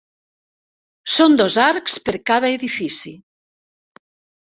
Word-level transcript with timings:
Són 1.17 1.37
dos 1.43 1.59
arcs 1.65 1.99
per 2.09 2.17
cada 2.33 2.53
edifici. 2.59 3.17